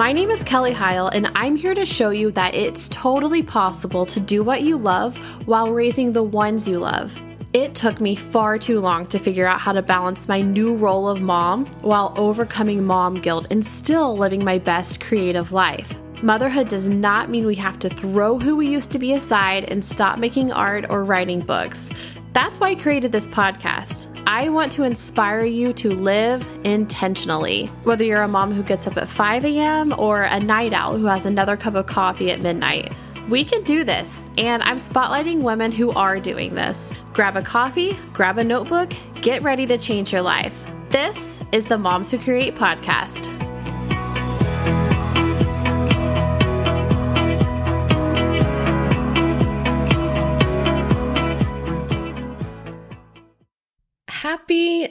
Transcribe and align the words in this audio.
My 0.00 0.12
name 0.14 0.30
is 0.30 0.42
Kelly 0.44 0.72
Heil, 0.72 1.08
and 1.08 1.30
I'm 1.34 1.56
here 1.56 1.74
to 1.74 1.84
show 1.84 2.08
you 2.08 2.30
that 2.30 2.54
it's 2.54 2.88
totally 2.88 3.42
possible 3.42 4.06
to 4.06 4.18
do 4.18 4.42
what 4.42 4.62
you 4.62 4.78
love 4.78 5.18
while 5.46 5.74
raising 5.74 6.10
the 6.10 6.22
ones 6.22 6.66
you 6.66 6.78
love. 6.78 7.20
It 7.52 7.74
took 7.74 8.00
me 8.00 8.16
far 8.16 8.56
too 8.56 8.80
long 8.80 9.06
to 9.08 9.18
figure 9.18 9.46
out 9.46 9.60
how 9.60 9.72
to 9.72 9.82
balance 9.82 10.26
my 10.26 10.40
new 10.40 10.74
role 10.74 11.06
of 11.06 11.20
mom 11.20 11.66
while 11.82 12.14
overcoming 12.16 12.82
mom 12.82 13.20
guilt 13.20 13.48
and 13.50 13.62
still 13.62 14.16
living 14.16 14.42
my 14.42 14.56
best 14.56 15.02
creative 15.02 15.52
life. 15.52 16.00
Motherhood 16.22 16.68
does 16.68 16.88
not 16.88 17.28
mean 17.28 17.44
we 17.44 17.56
have 17.56 17.78
to 17.80 17.90
throw 17.90 18.38
who 18.38 18.56
we 18.56 18.68
used 18.68 18.92
to 18.92 18.98
be 18.98 19.12
aside 19.12 19.64
and 19.64 19.84
stop 19.84 20.18
making 20.18 20.50
art 20.50 20.86
or 20.88 21.04
writing 21.04 21.40
books. 21.40 21.90
That's 22.32 22.60
why 22.60 22.70
I 22.70 22.74
created 22.76 23.10
this 23.10 23.26
podcast. 23.26 24.06
I 24.26 24.48
want 24.50 24.70
to 24.72 24.84
inspire 24.84 25.44
you 25.44 25.72
to 25.74 25.90
live 25.90 26.48
intentionally. 26.64 27.66
Whether 27.82 28.04
you're 28.04 28.22
a 28.22 28.28
mom 28.28 28.52
who 28.52 28.62
gets 28.62 28.86
up 28.86 28.96
at 28.96 29.08
5 29.08 29.44
a.m. 29.44 29.92
or 29.98 30.22
a 30.22 30.38
night 30.38 30.72
owl 30.72 30.96
who 30.96 31.06
has 31.06 31.26
another 31.26 31.56
cup 31.56 31.74
of 31.74 31.86
coffee 31.86 32.30
at 32.30 32.40
midnight, 32.40 32.92
we 33.28 33.44
can 33.44 33.64
do 33.64 33.84
this, 33.84 34.30
and 34.38 34.62
I'm 34.62 34.76
spotlighting 34.76 35.42
women 35.42 35.72
who 35.72 35.90
are 35.90 36.18
doing 36.20 36.54
this. 36.54 36.94
Grab 37.12 37.36
a 37.36 37.42
coffee, 37.42 37.98
grab 38.12 38.38
a 38.38 38.44
notebook, 38.44 38.92
get 39.20 39.42
ready 39.42 39.66
to 39.66 39.78
change 39.78 40.12
your 40.12 40.22
life. 40.22 40.64
This 40.90 41.40
is 41.52 41.66
the 41.66 41.78
Moms 41.78 42.10
Who 42.10 42.18
Create 42.18 42.54
podcast. 42.54 43.49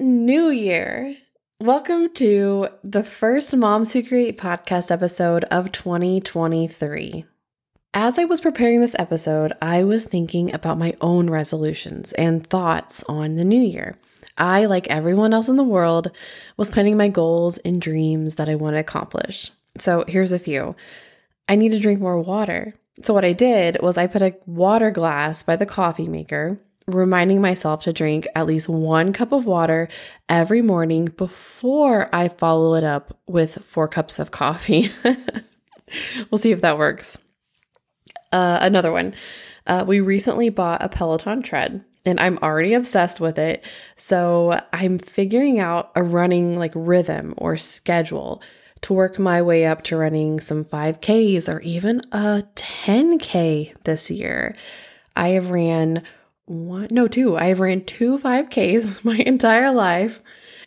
New 0.00 0.48
Year! 0.48 1.16
Welcome 1.60 2.12
to 2.14 2.66
the 2.82 3.04
first 3.04 3.54
Moms 3.56 3.92
Who 3.92 4.02
Create 4.02 4.36
podcast 4.36 4.90
episode 4.90 5.44
of 5.44 5.70
2023. 5.70 7.24
As 7.94 8.18
I 8.18 8.24
was 8.24 8.40
preparing 8.40 8.80
this 8.80 8.96
episode, 8.98 9.52
I 9.62 9.84
was 9.84 10.04
thinking 10.04 10.52
about 10.52 10.76
my 10.76 10.94
own 11.00 11.30
resolutions 11.30 12.12
and 12.14 12.44
thoughts 12.44 13.04
on 13.08 13.36
the 13.36 13.44
new 13.44 13.62
year. 13.62 13.94
I, 14.36 14.64
like 14.64 14.88
everyone 14.88 15.32
else 15.32 15.48
in 15.48 15.54
the 15.54 15.62
world, 15.62 16.10
was 16.56 16.70
planning 16.70 16.96
my 16.96 17.06
goals 17.06 17.58
and 17.58 17.80
dreams 17.80 18.34
that 18.34 18.48
I 18.48 18.56
want 18.56 18.74
to 18.74 18.80
accomplish. 18.80 19.52
So 19.78 20.04
here's 20.08 20.32
a 20.32 20.40
few 20.40 20.74
I 21.48 21.54
need 21.54 21.70
to 21.70 21.78
drink 21.78 22.00
more 22.00 22.20
water. 22.20 22.74
So, 23.02 23.14
what 23.14 23.24
I 23.24 23.34
did 23.34 23.78
was 23.82 23.96
I 23.96 24.08
put 24.08 24.22
a 24.22 24.34
water 24.46 24.90
glass 24.90 25.44
by 25.44 25.54
the 25.54 25.66
coffee 25.66 26.08
maker 26.08 26.58
reminding 26.86 27.40
myself 27.40 27.82
to 27.84 27.92
drink 27.92 28.26
at 28.34 28.46
least 28.46 28.68
one 28.68 29.12
cup 29.12 29.32
of 29.32 29.44
water 29.44 29.88
every 30.28 30.62
morning 30.62 31.06
before 31.06 32.08
I 32.14 32.28
follow 32.28 32.74
it 32.74 32.84
up 32.84 33.18
with 33.26 33.64
four 33.64 33.88
cups 33.88 34.18
of 34.18 34.30
coffee. 34.30 34.90
we'll 36.30 36.38
see 36.38 36.52
if 36.52 36.60
that 36.60 36.78
works. 36.78 37.18
Uh, 38.32 38.58
another 38.60 38.92
one. 38.92 39.14
Uh, 39.66 39.84
we 39.86 40.00
recently 40.00 40.48
bought 40.48 40.82
a 40.82 40.88
Peloton 40.88 41.42
tread 41.42 41.84
and 42.04 42.20
I'm 42.20 42.38
already 42.38 42.72
obsessed 42.72 43.20
with 43.20 43.38
it. 43.38 43.64
So 43.96 44.60
I'm 44.72 44.98
figuring 44.98 45.58
out 45.58 45.90
a 45.96 46.02
running 46.02 46.56
like 46.56 46.72
rhythm 46.74 47.34
or 47.36 47.56
schedule 47.56 48.40
to 48.82 48.92
work 48.92 49.18
my 49.18 49.42
way 49.42 49.66
up 49.66 49.82
to 49.84 49.96
running 49.96 50.38
some 50.38 50.64
5Ks 50.64 51.52
or 51.52 51.60
even 51.60 52.02
a 52.12 52.44
10K 52.54 53.74
this 53.84 54.10
year. 54.10 54.54
I 55.16 55.30
have 55.30 55.50
ran 55.50 56.02
one, 56.46 56.88
no, 56.90 57.08
two. 57.08 57.36
I've 57.36 57.60
ran 57.60 57.84
two 57.84 58.18
5Ks 58.18 59.04
my 59.04 59.16
entire 59.16 59.72
life 59.72 60.22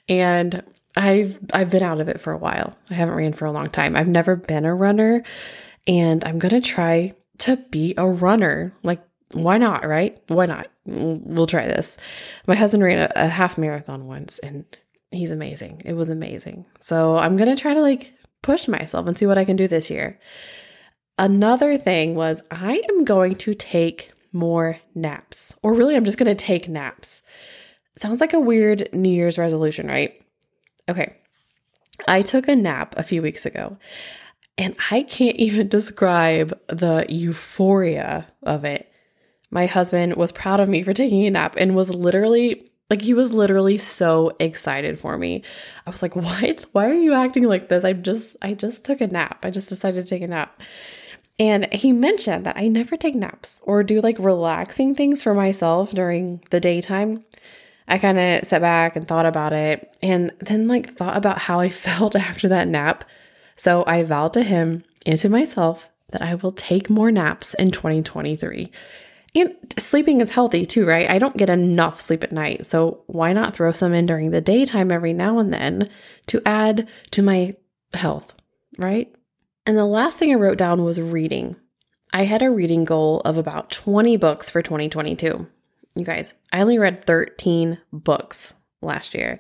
and 0.08 0.64
I've 0.96 1.40
I've 1.54 1.70
been 1.70 1.84
out 1.84 2.02
of 2.02 2.10
it 2.10 2.20
for 2.20 2.34
a 2.34 2.38
while. 2.38 2.76
I 2.90 2.96
haven't 2.96 3.16
ran 3.16 3.34
for 3.34 3.46
a 3.46 3.52
long 3.52 3.70
time. 3.70 3.96
I've 3.96 4.08
never 4.08 4.36
been 4.36 4.66
a 4.66 4.76
runner 4.76 5.24
and 5.88 6.24
I'm 6.26 6.40
going 6.40 6.62
to 6.62 6.68
try 6.68 7.16
to 7.40 7.58
be 7.58 7.94
a 7.98 8.08
runner. 8.08 8.74
Like 8.84 9.02
why 9.32 9.58
not, 9.58 9.88
right? 9.88 10.22
Why 10.28 10.48
not? 10.48 10.68
We'll 10.86 11.46
try 11.46 11.68
this. 11.68 11.98
My 12.48 12.56
husband 12.56 12.84
ran 12.84 13.00
a, 13.00 13.12
a 13.16 13.28
half 13.28 13.58
marathon 13.58 14.08
once 14.08 14.40
and 14.40 14.66
he's 15.12 15.32
amazing. 15.32 15.82
It 15.86 15.94
was 15.94 16.10
amazing. 16.10 16.66
So 16.80 17.18
I'm 17.18 17.38
going 17.38 17.54
to 17.56 17.62
try 17.62 17.74
to 17.74 17.82
like 17.82 18.14
push 18.42 18.68
myself 18.68 19.08
and 19.08 19.18
see 19.18 19.26
what 19.26 19.38
I 19.38 19.46
can 19.46 19.56
do 19.56 19.68
this 19.68 19.90
year. 19.90 20.20
Another 21.18 21.78
thing 21.78 22.16
was 22.16 22.42
I 22.50 22.82
am 22.90 23.04
going 23.04 23.36
to 23.36 23.54
take 23.54 24.12
more 24.32 24.80
naps. 24.96 25.54
Or 25.64 25.74
really, 25.74 25.96
I'm 25.96 26.06
just 26.06 26.18
going 26.18 26.36
to 26.36 26.46
take 26.46 26.68
naps. 26.68 27.22
Sounds 27.98 28.22
like 28.22 28.34
a 28.34 28.40
weird 28.40 28.90
New 28.94 29.10
Year's 29.10 29.38
resolution, 29.38 29.88
right? 29.88 30.22
Okay. 30.88 31.16
I 32.08 32.22
took 32.22 32.48
a 32.48 32.56
nap 32.56 32.96
a 32.98 33.04
few 33.04 33.22
weeks 33.22 33.46
ago 33.46 33.78
and 34.58 34.76
I 34.92 35.04
can't 35.04 35.36
even 35.38 35.68
describe 35.68 36.58
the 36.68 37.06
euphoria 37.10 38.28
of 38.44 38.66
it. 38.66 38.92
My 39.52 39.66
husband 39.66 40.16
was 40.16 40.32
proud 40.32 40.60
of 40.60 40.70
me 40.70 40.84
for 40.84 40.94
taking 40.94 41.26
a 41.26 41.32
nap 41.32 41.56
and 41.58 41.76
was 41.76 41.94
literally 41.94 42.70
like 42.90 43.02
he 43.02 43.14
was 43.14 43.34
literally 43.34 43.78
so 43.78 44.36
excited 44.40 45.00
for 45.00 45.18
me. 45.18 45.44
I 45.86 45.90
was 45.92 46.02
like, 46.02 46.16
"What? 46.16 46.66
Why 46.72 46.90
are 46.90 46.94
you 46.94 47.14
acting 47.14 47.44
like 47.44 47.70
this? 47.70 47.84
I 47.84 47.94
just 47.94 48.36
I 48.42 48.54
just 48.54 48.84
took 48.84 49.02
a 49.02 49.08
nap. 49.08 49.44
I 49.44 49.52
just 49.52 49.70
decided 49.70 50.06
to 50.06 50.10
take 50.10 50.24
a 50.24 50.28
nap." 50.28 50.62
And 51.40 51.74
he 51.74 51.94
mentioned 51.94 52.46
that 52.46 52.58
I 52.58 52.68
never 52.68 52.98
take 52.98 53.16
naps 53.16 53.62
or 53.64 53.82
do 53.82 54.02
like 54.02 54.20
relaxing 54.20 54.94
things 54.94 55.24
for 55.24 55.34
myself 55.34 55.92
during 55.92 56.44
the 56.50 56.60
daytime. 56.60 57.24
I 57.88 57.98
kind 57.98 58.20
of 58.20 58.46
sat 58.46 58.62
back 58.62 58.96
and 58.96 59.08
thought 59.08 59.26
about 59.26 59.54
it 59.54 59.96
and 60.02 60.32
then 60.40 60.68
like 60.68 60.94
thought 60.94 61.16
about 61.16 61.40
how 61.40 61.60
I 61.60 61.70
felt 61.88 62.16
after 62.16 62.48
that 62.50 62.68
nap. 62.68 63.06
So 63.56 63.84
I 63.88 64.04
vowed 64.04 64.34
to 64.34 64.44
him 64.44 64.84
and 65.06 65.18
to 65.20 65.30
myself 65.30 65.90
that 66.12 66.22
I 66.22 66.36
will 66.36 66.52
take 66.52 66.90
more 66.90 67.12
naps 67.12 67.54
in 67.54 67.72
2023. 67.72 68.72
And 69.36 69.56
sleeping 69.78 70.22
is 70.22 70.32
healthy 70.32 70.66
too, 70.66 70.86
right? 70.86 71.10
I 71.10 71.20
don't 71.20 71.38
get 71.38 71.50
enough 71.50 72.02
sleep 72.02 72.24
at 72.24 72.32
night. 72.32 72.66
So 72.66 73.04
why 73.08 73.32
not 73.32 73.56
throw 73.56 73.72
some 73.72 73.94
in 73.94 74.08
during 74.08 74.32
the 74.32 74.42
daytime 74.42 74.92
every 74.92 75.14
now 75.14 75.38
and 75.40 75.54
then 75.54 75.90
to 76.28 76.42
add 76.46 76.88
to 77.12 77.22
my 77.22 77.56
health, 77.94 78.34
right? 78.78 79.14
And 79.70 79.78
the 79.78 79.86
last 79.86 80.18
thing 80.18 80.32
I 80.32 80.34
wrote 80.34 80.58
down 80.58 80.84
was 80.84 81.00
reading. 81.00 81.56
I 82.12 82.24
had 82.24 82.42
a 82.42 82.50
reading 82.50 82.86
goal 82.86 83.22
of 83.24 83.38
about 83.38 83.70
20 83.70 84.18
books 84.18 84.50
for 84.50 84.64
2022. 84.64 85.48
You 85.96 86.04
guys, 86.04 86.34
I 86.52 86.62
only 86.62 86.80
read 86.80 87.06
13 87.06 87.78
books 87.94 88.56
last 88.82 89.14
year. 89.14 89.40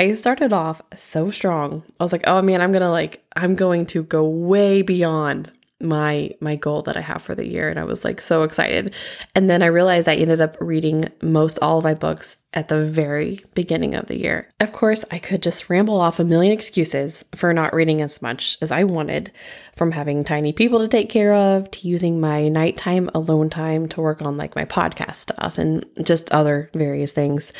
I 0.00 0.14
started 0.14 0.54
off 0.54 0.80
so 0.96 1.30
strong. 1.30 1.84
I 2.00 2.02
was 2.02 2.12
like, 2.12 2.26
"Oh 2.26 2.40
man, 2.40 2.62
I'm 2.62 2.72
to 2.72 2.88
like 2.88 3.22
I'm 3.36 3.56
going 3.56 3.84
to 3.88 4.04
go 4.04 4.26
way 4.26 4.80
beyond 4.80 5.52
my 5.80 6.30
my 6.40 6.56
goal 6.56 6.82
that 6.82 6.96
I 6.96 7.00
have 7.00 7.22
for 7.22 7.34
the 7.34 7.46
year 7.46 7.68
and 7.68 7.78
I 7.78 7.84
was 7.84 8.04
like 8.04 8.20
so 8.20 8.42
excited. 8.42 8.94
And 9.34 9.48
then 9.48 9.62
I 9.62 9.66
realized 9.66 10.08
I 10.08 10.16
ended 10.16 10.40
up 10.40 10.56
reading 10.60 11.08
most 11.22 11.58
all 11.62 11.78
of 11.78 11.84
my 11.84 11.94
books 11.94 12.36
at 12.52 12.68
the 12.68 12.84
very 12.84 13.38
beginning 13.54 13.94
of 13.94 14.06
the 14.06 14.18
year. 14.18 14.48
Of 14.58 14.72
course, 14.72 15.04
I 15.10 15.18
could 15.18 15.42
just 15.42 15.68
ramble 15.68 16.00
off 16.00 16.18
a 16.18 16.24
million 16.24 16.52
excuses 16.52 17.24
for 17.36 17.52
not 17.52 17.74
reading 17.74 18.00
as 18.00 18.22
much 18.22 18.56
as 18.62 18.72
I 18.72 18.84
wanted, 18.84 19.30
from 19.76 19.92
having 19.92 20.24
tiny 20.24 20.52
people 20.52 20.78
to 20.80 20.88
take 20.88 21.10
care 21.10 21.34
of 21.34 21.70
to 21.72 21.86
using 21.86 22.20
my 22.20 22.48
nighttime 22.48 23.10
alone 23.14 23.50
time 23.50 23.86
to 23.90 24.00
work 24.00 24.22
on 24.22 24.36
like 24.36 24.56
my 24.56 24.64
podcast 24.64 25.16
stuff 25.16 25.58
and 25.58 25.84
just 26.02 26.32
other 26.32 26.70
various 26.74 27.12
things. 27.12 27.52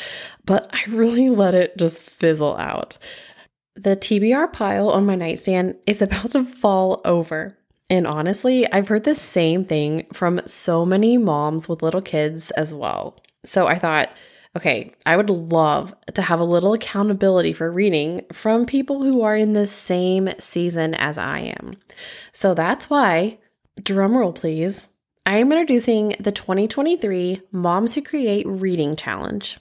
But 0.43 0.69
I 0.73 0.83
really 0.89 1.29
let 1.29 1.53
it 1.53 1.77
just 1.77 2.01
fizzle 2.01 2.57
out. 2.57 2.97
The 3.75 3.95
TBR 3.95 4.51
pile 4.51 4.89
on 4.89 5.05
my 5.05 5.15
nightstand 5.15 5.75
is 5.87 6.01
about 6.01 6.31
to 6.31 6.43
fall 6.43 7.01
over. 7.05 7.58
And 7.89 8.05
honestly, 8.05 8.71
I've 8.71 8.87
heard 8.87 9.03
the 9.03 9.15
same 9.15 9.63
thing 9.63 10.05
from 10.13 10.41
so 10.45 10.85
many 10.85 11.17
moms 11.17 11.67
with 11.67 11.81
little 11.81 12.01
kids 12.01 12.51
as 12.51 12.73
well. 12.73 13.17
So 13.45 13.67
I 13.67 13.79
thought, 13.79 14.11
okay, 14.55 14.93
I 15.05 15.17
would 15.17 15.29
love 15.29 15.93
to 16.13 16.21
have 16.21 16.39
a 16.39 16.45
little 16.45 16.73
accountability 16.73 17.53
for 17.53 17.71
reading 17.71 18.25
from 18.31 18.65
people 18.65 19.03
who 19.03 19.21
are 19.21 19.35
in 19.35 19.53
the 19.53 19.67
same 19.67 20.29
season 20.39 20.93
as 20.93 21.17
I 21.17 21.39
am. 21.59 21.77
So 22.31 22.53
that's 22.53 22.89
why, 22.89 23.39
drumroll 23.81 24.35
please, 24.35 24.87
I 25.25 25.37
am 25.37 25.51
introducing 25.51 26.15
the 26.19 26.31
2023 26.31 27.41
Moms 27.51 27.95
Who 27.95 28.01
Create 28.01 28.45
Reading 28.47 28.95
Challenge. 28.95 29.59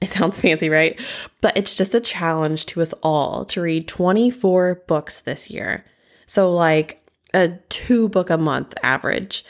It 0.00 0.08
sounds 0.08 0.40
fancy, 0.40 0.70
right? 0.70 0.98
But 1.42 1.56
it's 1.56 1.76
just 1.76 1.94
a 1.94 2.00
challenge 2.00 2.66
to 2.66 2.80
us 2.80 2.94
all 3.02 3.44
to 3.46 3.60
read 3.60 3.86
24 3.86 4.84
books 4.86 5.20
this 5.20 5.50
year. 5.50 5.84
So, 6.26 6.54
like, 6.54 7.06
a 7.34 7.48
two 7.90 8.08
book 8.08 8.30
a 8.30 8.38
month 8.38 8.72
average. 8.84 9.44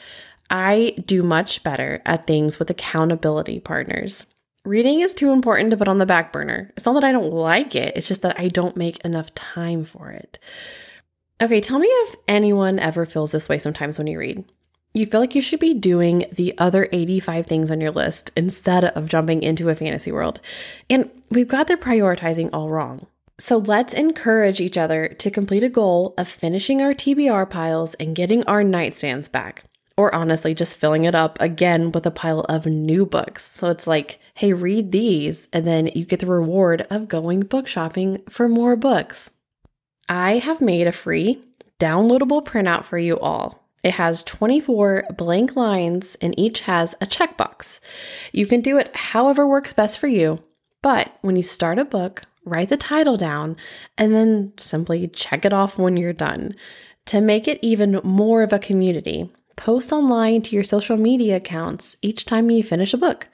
I 0.49 0.95
do 1.05 1.23
much 1.23 1.63
better 1.63 2.01
at 2.07 2.27
things 2.27 2.59
with 2.59 2.71
accountability 2.71 3.61
partners. 3.61 4.25
Reading 4.65 5.01
is 5.01 5.13
too 5.13 5.31
important 5.31 5.71
to 5.71 5.77
put 5.77 5.89
on 5.89 5.99
the 5.99 6.07
back 6.07 6.33
burner. 6.33 6.73
It's 6.75 6.87
not 6.87 6.95
that 6.95 7.05
I 7.05 7.13
don't 7.13 7.35
like 7.35 7.75
it, 7.75 7.93
it's 7.97 8.09
just 8.09 8.23
that 8.23 8.41
I 8.41 8.49
don't 8.49 8.79
make 8.79 8.99
enough 9.05 9.35
time 9.35 9.85
for 9.85 10.11
it. 10.11 10.39
Okay, 11.43 11.61
tell 11.61 11.79
me 11.79 11.87
if 11.87 12.17
anyone 12.27 12.79
ever 12.79 13.05
feels 13.05 13.31
this 13.31 13.47
way 13.47 13.59
sometimes 13.59 13.99
when 13.99 14.07
you 14.07 14.19
read. 14.19 14.43
You 14.95 15.05
feel 15.05 15.21
like 15.21 15.35
you 15.35 15.43
should 15.43 15.61
be 15.61 15.75
doing 15.75 16.25
the 16.33 16.55
other 16.57 16.89
85 16.93 17.45
things 17.45 17.71
on 17.71 17.83
your 17.83 17.91
list 17.91 18.31
instead 18.39 18.87
of 18.87 19.07
jumping 19.07 19.43
into 19.43 19.69
a 19.69 19.75
fantasy 19.75 20.11
world. 20.11 20.41
And 20.89 21.11
we've 21.31 21.47
got 21.47 21.67
the 21.67 21.77
prioritizing 21.77 22.49
all 22.55 22.71
wrong. 22.71 23.07
So 23.41 23.57
let's 23.57 23.95
encourage 23.95 24.61
each 24.61 24.77
other 24.77 25.09
to 25.09 25.31
complete 25.31 25.63
a 25.63 25.71
goal 25.71 26.13
of 26.19 26.29
finishing 26.29 26.83
our 26.83 26.93
TBR 26.93 27.49
piles 27.49 27.95
and 27.95 28.15
getting 28.15 28.45
our 28.47 28.63
nightstands 28.63 29.33
back. 29.33 29.65
Or 29.97 30.15
honestly, 30.15 30.55
just 30.55 30.77
filling 30.77 31.07
it 31.07 31.15
up 31.15 31.41
again 31.41 31.91
with 31.91 32.05
a 32.05 32.11
pile 32.11 32.41
of 32.51 32.67
new 32.67 33.07
books. 33.07 33.51
So 33.51 33.71
it's 33.71 33.87
like, 33.87 34.21
hey, 34.35 34.53
read 34.53 34.93
these, 34.93 35.49
and 35.55 35.67
then 35.67 35.87
you 35.95 36.05
get 36.05 36.21
the 36.21 36.27
reward 36.27 36.87
of 36.91 37.09
going 37.09 37.41
book 37.41 37.67
shopping 37.67 38.23
for 38.29 38.47
more 38.47 38.77
books. 38.77 39.31
I 40.07 40.37
have 40.37 40.61
made 40.61 40.87
a 40.87 40.93
free 40.93 41.43
downloadable 41.79 42.45
printout 42.45 42.85
for 42.85 42.99
you 42.99 43.19
all. 43.19 43.67
It 43.83 43.95
has 43.95 44.23
24 44.23 45.05
blank 45.17 45.57
lines 45.57 46.15
and 46.21 46.39
each 46.39 46.63
has 46.63 46.95
a 47.01 47.07
checkbox. 47.07 47.81
You 48.33 48.45
can 48.45 48.61
do 48.61 48.77
it 48.77 48.95
however 48.95 49.49
works 49.49 49.73
best 49.73 49.99
for 49.99 50.09
you, 50.09 50.43
but 50.83 51.17
when 51.23 51.37
you 51.37 51.43
start 51.43 51.79
a 51.79 51.87
book, 51.87 52.25
write 52.45 52.69
the 52.69 52.77
title 52.77 53.17
down 53.17 53.57
and 53.99 54.15
then 54.15 54.53
simply 54.57 55.09
check 55.09 55.45
it 55.45 55.53
off 55.53 55.79
when 55.79 55.97
you're 55.97 56.13
done. 56.13 56.55
To 57.07 57.21
make 57.21 57.49
it 57.49 57.59
even 57.63 58.01
more 58.05 58.43
of 58.43 58.53
a 58.53 58.59
community, 58.59 59.31
post 59.57 59.93
online 59.93 60.43
to 60.43 60.55
your 60.55 60.65
social 60.65 60.97
media 60.97 61.37
accounts 61.37 61.97
each 62.03 62.25
time 62.25 62.51
you 62.51 62.63
finish 62.63 62.95
a 62.95 62.99
book 62.99 63.29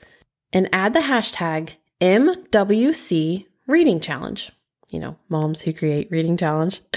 and 0.53 0.69
add 0.73 0.93
the 0.93 1.01
hashtag 1.01 1.75
MWC 2.01 3.47
Reading 3.67 4.01
Challenge. 4.01 4.53
You 4.91 5.01
know, 5.01 5.17
Moms 5.29 5.63
Who 5.63 5.73
Create 5.73 6.11
Reading 6.11 6.37
Challenge. 6.37 6.81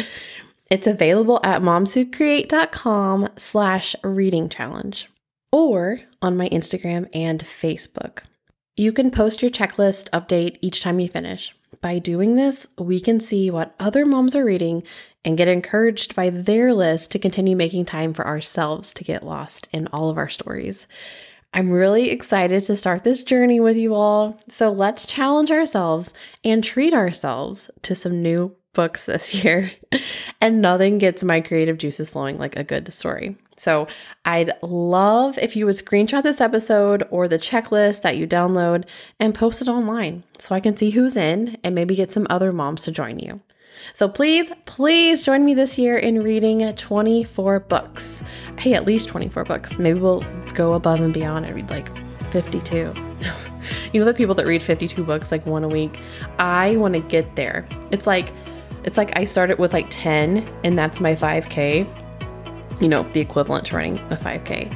It's 0.70 0.86
available 0.86 1.40
at 1.44 1.62
momswhocreate.com 1.62 3.30
slash 3.38 3.96
reading 4.04 4.50
challenge 4.50 5.10
or 5.52 6.02
on 6.22 6.38
my 6.38 6.48
Instagram 6.50 7.10
and 7.14 7.44
Facebook. 7.44 8.20
You 8.76 8.94
can 8.94 9.10
post 9.10 9.42
your 9.42 9.50
checklist 9.52 10.10
update 10.12 10.58
each 10.62 10.82
time 10.82 11.00
you 11.00 11.10
finish. 11.10 11.56
By 11.82 12.00
doing 12.00 12.36
this, 12.36 12.68
we 12.78 13.00
can 13.00 13.20
see 13.20 13.50
what 13.50 13.74
other 13.80 14.06
moms 14.06 14.36
are 14.36 14.44
reading 14.44 14.84
and 15.24 15.38
get 15.38 15.48
encouraged 15.48 16.14
by 16.16 16.30
their 16.30 16.74
list 16.74 17.12
to 17.12 17.20
continue 17.20 17.56
making 17.56 17.86
time 17.86 18.14
for 18.14 18.28
ourselves 18.28 18.94
to 18.94 19.04
get 19.04 19.26
lost 19.26 19.70
in 19.72 19.88
all 19.88 20.10
of 20.10 20.18
our 20.18 20.30
stories. 20.30 20.88
I'm 21.54 21.72
really 21.72 22.10
excited 22.10 22.64
to 22.66 22.76
start 22.76 23.04
this 23.04 23.24
journey 23.24 23.60
with 23.60 23.78
you 23.78 23.96
all. 23.96 24.40
So 24.50 24.72
let's 24.72 25.08
challenge 25.08 25.52
ourselves 25.52 26.14
and 26.44 26.64
treat 26.64 26.94
ourselves 26.94 27.72
to 27.84 27.96
some 27.96 28.22
new 28.22 28.56
books 28.74 29.06
this 29.06 29.34
year, 29.44 29.72
and 30.42 30.62
nothing 30.62 30.98
gets 30.98 31.24
my 31.24 31.42
creative 31.42 31.78
juices 31.78 32.10
flowing 32.10 32.38
like 32.38 32.56
a 32.56 32.64
good 32.64 32.92
story. 32.94 33.38
So, 33.60 33.88
I'd 34.24 34.54
love 34.62 35.38
if 35.38 35.56
you 35.56 35.66
would 35.66 35.76
screenshot 35.76 36.24
this 36.24 36.40
episode 36.40 37.04
or 37.12 37.28
the 37.28 37.38
checklist 37.38 38.02
that 38.04 38.16
you 38.16 38.26
download 38.26 38.86
and 39.20 39.36
post 39.36 39.62
it 39.62 39.68
online 39.68 40.24
so 40.38 40.56
I 40.56 40.62
can 40.62 40.78
see 40.78 40.92
who's 40.92 41.18
in 41.18 41.58
and 41.64 41.76
maybe 41.76 41.94
get 41.96 42.12
some 42.12 42.26
other 42.30 42.54
moms 42.54 42.84
to 42.84 42.92
join 42.92 43.20
you. 43.20 43.42
So, 43.94 44.08
please, 44.08 44.52
please 44.66 45.24
join 45.24 45.44
me 45.44 45.54
this 45.54 45.78
year 45.78 45.98
in 45.98 46.24
reading 46.24 46.74
24 46.74 47.60
books. 47.62 48.24
Hey, 48.58 48.74
at 48.74 48.86
least 48.86 49.10
24 49.10 49.44
books. 49.44 49.78
Maybe 49.78 50.00
we'll 50.00 50.24
go 50.54 50.74
above 50.74 51.02
and 51.02 51.14
beyond 51.14 51.46
and 51.46 51.56
read 51.56 51.70
like 51.70 51.90
52. 52.28 52.76
you 53.94 54.00
know, 54.00 54.06
the 54.06 54.14
people 54.14 54.36
that 54.36 54.46
read 54.46 54.64
52 54.64 55.04
books 55.04 55.32
like 55.32 55.46
one 55.46 55.64
a 55.64 55.68
week? 55.68 56.00
I 56.38 56.78
want 56.78 56.94
to 56.94 57.02
get 57.02 57.36
there. 57.36 57.68
It's 57.92 58.08
like, 58.08 58.32
it's 58.84 58.96
like 58.96 59.18
I 59.18 59.26
started 59.26 59.60
with 59.60 59.74
like 59.74 59.88
10 59.90 60.48
and 60.64 60.78
that's 60.78 61.02
my 61.02 61.14
5K, 61.14 61.88
you 62.80 62.88
know, 62.88 63.04
the 63.14 63.20
equivalent 63.20 63.68
to 63.68 63.76
running 63.76 64.00
a 64.10 64.16
5K. 64.16 64.76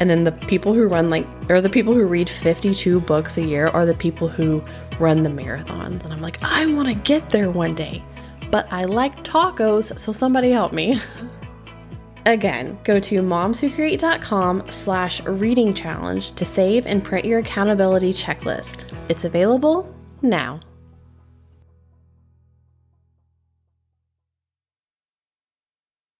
And 0.00 0.08
then 0.08 0.24
the 0.24 0.32
people 0.32 0.72
who 0.72 0.86
run 0.86 1.10
like, 1.10 1.26
or 1.50 1.60
the 1.60 1.68
people 1.68 1.92
who 1.92 2.06
read 2.06 2.28
52 2.28 3.00
books 3.00 3.36
a 3.36 3.42
year 3.42 3.68
are 3.68 3.84
the 3.84 3.94
people 3.94 4.28
who 4.28 4.64
run 4.98 5.22
the 5.22 5.28
marathons. 5.28 6.04
And 6.04 6.12
I'm 6.12 6.22
like, 6.22 6.42
I 6.42 6.66
want 6.66 6.88
to 6.88 6.94
get 6.94 7.28
there 7.30 7.50
one 7.50 7.74
day, 7.74 8.02
but 8.50 8.66
I 8.72 8.84
like 8.84 9.22
tacos, 9.24 9.98
so 9.98 10.12
somebody 10.12 10.50
help 10.50 10.72
me. 10.72 11.00
Again, 12.26 12.78
go 12.84 13.00
to 13.00 13.22
momswhocreate.com 13.22 14.70
slash 14.70 15.22
reading 15.24 15.74
challenge 15.74 16.32
to 16.32 16.44
save 16.44 16.86
and 16.86 17.02
print 17.02 17.24
your 17.24 17.38
accountability 17.38 18.12
checklist. 18.12 18.84
It's 19.08 19.24
available 19.24 19.94
now. 20.22 20.60